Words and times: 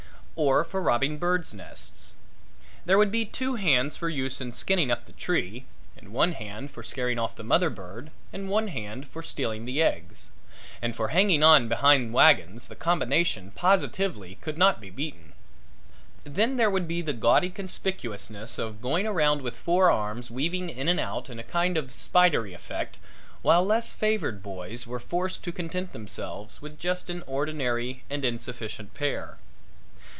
Or 0.37 0.63
for 0.63 0.81
robbing 0.81 1.19
birds' 1.19 1.53
nests. 1.53 2.15
There 2.85 2.97
would 2.97 3.11
be 3.11 3.25
two 3.25 3.55
hands 3.57 3.95
for 3.95 4.09
use 4.09 4.41
in 4.41 4.53
skinning 4.53 4.89
up 4.89 5.05
the 5.05 5.11
tree, 5.11 5.65
and 5.95 6.11
one 6.11 6.31
hand 6.31 6.71
for 6.71 6.81
scaring 6.81 7.19
off 7.19 7.35
the 7.35 7.43
mother 7.43 7.69
bird 7.69 8.09
and 8.33 8.49
one 8.49 8.69
hand 8.69 9.07
for 9.07 9.21
stealing 9.21 9.65
the 9.65 9.83
eggs. 9.83 10.31
And 10.81 10.95
for 10.95 11.09
hanging 11.09 11.43
on 11.43 11.67
behind 11.67 12.11
wagons 12.11 12.69
the 12.69 12.75
combination 12.75 13.51
positively 13.51 14.39
could 14.41 14.57
not 14.57 14.81
be 14.81 14.89
beaten. 14.89 15.33
Then 16.23 16.57
there 16.57 16.71
would 16.71 16.87
be 16.87 17.03
the 17.03 17.13
gaudy 17.13 17.51
conspicuousness 17.51 18.57
of 18.57 18.81
going 18.81 19.05
around 19.05 19.43
with 19.43 19.53
four 19.55 19.91
arms 19.91 20.31
weaving 20.31 20.71
in 20.71 20.87
and 20.87 20.99
out 20.99 21.29
in 21.29 21.37
a 21.37 21.43
kind 21.43 21.77
of 21.77 21.93
spidery 21.93 22.55
effect 22.55 22.97
while 23.43 23.63
less 23.63 23.91
favored 23.91 24.41
boys 24.41 24.87
were 24.87 24.99
forced 24.99 25.43
to 25.43 25.51
content 25.51 25.93
themselves 25.93 26.63
with 26.63 26.79
just 26.79 27.11
an 27.11 27.23
ordinary 27.27 28.01
and 28.09 28.25
insufficient 28.25 28.95
pair. 28.95 29.37